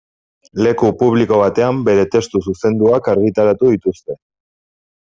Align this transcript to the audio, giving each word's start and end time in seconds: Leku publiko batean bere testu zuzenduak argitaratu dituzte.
Leku 0.67 0.89
publiko 1.01 1.37
batean 1.43 1.83
bere 1.91 2.07
testu 2.17 2.43
zuzenduak 2.49 3.13
argitaratu 3.17 3.75
dituzte. 3.79 4.21